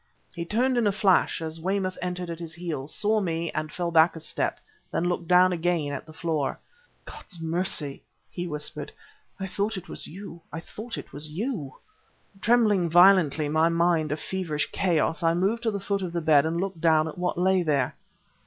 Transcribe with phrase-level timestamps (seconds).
[0.33, 3.91] He turned in a flash, as Weymouth entered at his heels, saw me, and fell
[3.91, 4.59] back a step;
[4.91, 6.57] then looked again down at the floor.
[7.05, 8.91] "God's mercy!" he whispered,
[9.39, 11.75] "I thought it was you I thought it was you!"
[12.41, 16.47] Trembling violently, my mind a feverish chaos, I moved to the foot of the bed
[16.47, 17.93] and looked down at what lay there.